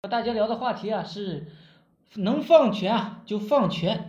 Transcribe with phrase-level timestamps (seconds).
[0.00, 1.48] 和大家聊的话题啊是，
[2.14, 4.08] 能放权啊就放权，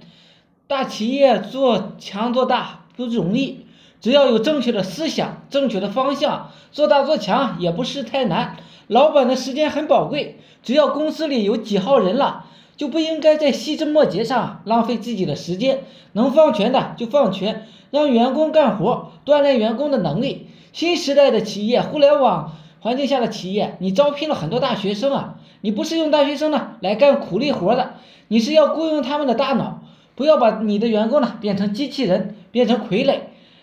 [0.68, 3.66] 大企业做强做大不容易，
[4.00, 8.58] 只要有正确的思想、正确的方向，做大做强也不是太难。
[8.86, 12.46] 老板的时间很宝贵，只要公司里有几号人了，
[12.78, 15.86] 就不应该在细枝末节上浪费自己的时间。
[16.14, 20.50] 能放权的就放权，让员工干活，锻炼员工的能力。
[20.72, 22.54] 新时代的企业，互联网。
[22.82, 27.94] 环境下的企业，你招聘了很多大学生啊，你不是用大学生呢来干苦力活的，
[28.30, 29.82] 你是要雇佣他们的大脑，
[30.16, 33.20] 不要把你的员工呢变成机器人，变成傀儡，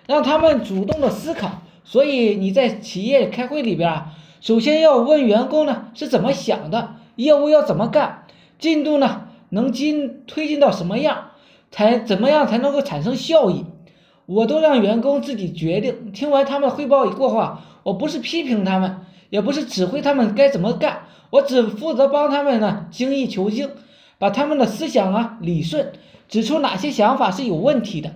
[0.06, 1.62] 让他们主动的思考。
[1.84, 8.26] 所以你在企业开会里边啊，首先要问员工呢是怎么想的，业务要怎么干，
[8.58, 11.30] 进度呢能进推进到什么样，
[11.70, 13.64] 才怎么样才能够产生效益。
[14.26, 16.10] 我都让员工自己决定。
[16.12, 23.70] 听完他们汇报过后啊，我不是批评他们，也不是指挥他们该怎么干，我只负责帮他们呢精益求精，
[24.18, 25.92] 把他们的思想啊理顺，
[26.28, 28.14] 指出哪些想法是有问题的。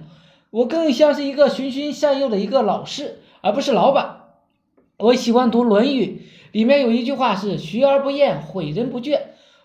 [0.50, 4.22] 我更像是一个循循善诱的一个老师，而不是老板。
[4.96, 9.20] 我喜欢读《论语》，里面有一句话是“学而不厌，诲人不倦”。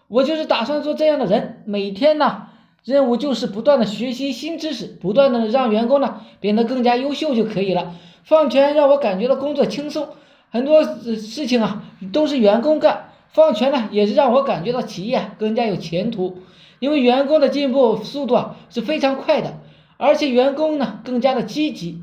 [0.08, 2.45] 我就是打算做这样的人，每天呢。
[2.86, 7.96] 任务就是不断的学习新知识，不断的让员工呢变得更加优秀就可以了。
[8.24, 10.08] 放权让我感觉到工作轻松，
[10.52, 13.10] 很多事情啊都是员工干。
[13.30, 16.38] 放权呢也是让我感觉到企业更加有前途，
[16.78, 19.56] 因为员工的进步速度啊是非常快的，
[19.98, 22.00] 而且员工呢更加的积极，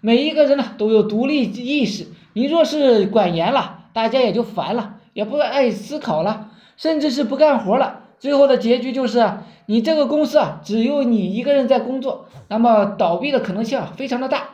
[0.00, 2.08] 每一个人呢都有独立意识。
[2.32, 8.00] 你若是管严了，大家也就烦了，也不爱思考了，甚至是不干活了。
[8.24, 9.22] 最后的结局就是，
[9.66, 14.44] 你这个公司啊，只有你一个人在工作，那么倒闭的可能性啊非常的大。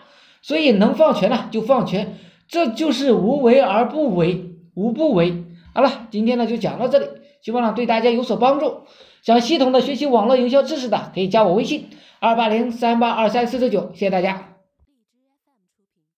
[0.42, 5.44] 所以能放权呢就放权，这就是无为而不为，无不为。
[5.72, 7.06] 好了，今天呢就讲到这里，
[7.42, 8.78] 希望呢对大家有所帮助。
[9.22, 14.49] 想系统的学习网络营销知识的，可以加我微信二八零三八二三四四九，谢谢大家。